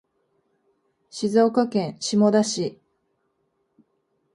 [1.11, 2.81] 静岡県下田市